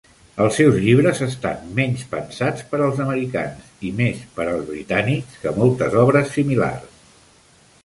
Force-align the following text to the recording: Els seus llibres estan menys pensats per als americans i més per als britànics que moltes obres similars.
Els 0.43 0.55
seus 0.59 0.77
llibres 0.85 1.19
estan 1.25 1.67
menys 1.79 2.01
pensats 2.13 2.63
per 2.71 2.79
als 2.87 3.03
americans 3.05 3.69
i 3.91 3.93
més 4.01 4.25
per 4.39 4.49
als 4.55 4.67
britànics 4.73 5.39
que 5.45 5.55
moltes 5.61 6.01
obres 6.07 6.35
similars. 6.41 7.01